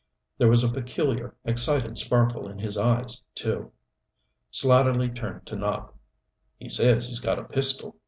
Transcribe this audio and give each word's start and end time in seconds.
There 0.39 0.47
was 0.47 0.63
a 0.63 0.67
peculiar, 0.71 1.35
excited 1.45 1.95
sparkle 1.95 2.47
in 2.47 2.57
his 2.57 2.75
eyes, 2.75 3.21
too. 3.35 3.71
Slatterly 4.51 5.09
turned 5.15 5.45
to 5.45 5.55
Nopp. 5.55 5.93
"He 6.57 6.69
says 6.69 7.07
he's 7.07 7.19
got 7.19 7.37
a 7.37 7.43
pistol." 7.43 7.95